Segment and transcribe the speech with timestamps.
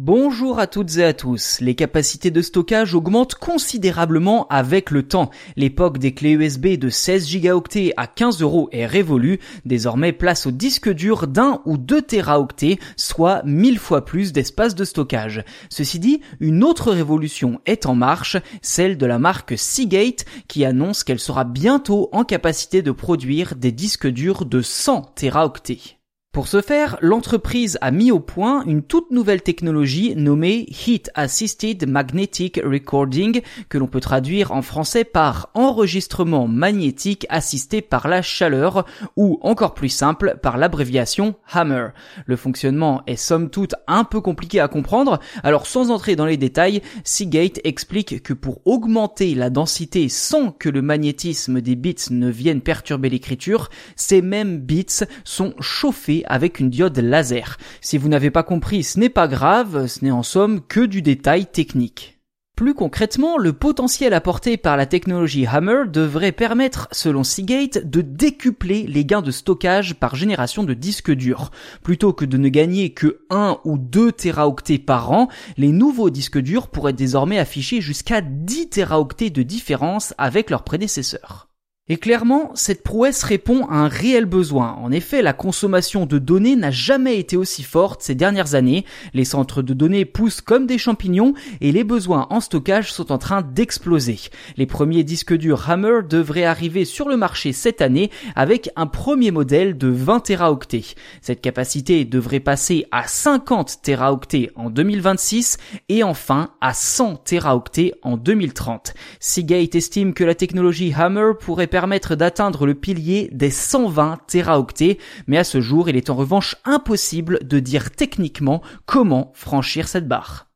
[0.00, 1.58] Bonjour à toutes et à tous.
[1.60, 5.28] Les capacités de stockage augmentent considérablement avec le temps.
[5.56, 9.40] L'époque des clés USB de 16 gigaoctets à 15 euros est révolue.
[9.64, 14.84] Désormais, place au disque dur d'un ou deux teraoctets, soit mille fois plus d'espace de
[14.84, 15.42] stockage.
[15.68, 21.02] Ceci dit, une autre révolution est en marche, celle de la marque Seagate, qui annonce
[21.02, 25.97] qu'elle sera bientôt en capacité de produire des disques durs de 100 teraoctets.
[26.38, 31.88] Pour ce faire, l'entreprise a mis au point une toute nouvelle technologie nommée Heat Assisted
[31.88, 38.86] Magnetic Recording, que l'on peut traduire en français par enregistrement magnétique assisté par la chaleur,
[39.16, 41.88] ou encore plus simple, par l'abréviation HAMMER.
[42.26, 46.36] Le fonctionnement est somme toute un peu compliqué à comprendre, alors sans entrer dans les
[46.36, 52.30] détails, Seagate explique que pour augmenter la densité sans que le magnétisme des bits ne
[52.30, 57.56] vienne perturber l'écriture, ces mêmes bits sont chauffés avec une diode laser.
[57.80, 61.02] Si vous n'avez pas compris, ce n'est pas grave, ce n'est en somme que du
[61.02, 62.18] détail technique.
[62.58, 68.84] Plus concrètement, le potentiel apporté par la technologie Hammer devrait permettre, selon Seagate, de décupler
[68.88, 71.52] les gains de stockage par génération de disques durs.
[71.84, 76.40] Plutôt que de ne gagner que 1 ou 2 teraoctets par an, les nouveaux disques
[76.40, 81.47] durs pourraient désormais afficher jusqu'à 10 teraoctets de différence avec leurs prédécesseurs.
[81.90, 84.76] Et clairement, cette prouesse répond à un réel besoin.
[84.82, 88.84] En effet, la consommation de données n'a jamais été aussi forte ces dernières années.
[89.14, 93.16] Les centres de données poussent comme des champignons et les besoins en stockage sont en
[93.16, 94.18] train d'exploser.
[94.58, 99.30] Les premiers disques durs Hammer devraient arriver sur le marché cette année avec un premier
[99.30, 100.94] modèle de 20 teraoctets.
[101.22, 105.56] Cette capacité devrait passer à 50 teraoctets en 2026
[105.88, 108.92] et enfin à 100 teraoctets en 2030.
[109.20, 114.98] Seagate estime que la technologie Hammer pourrait permettre d'atteindre le pilier des 120 teraoctets,
[115.28, 120.08] mais à ce jour il est en revanche impossible de dire techniquement comment franchir cette
[120.08, 120.47] barre.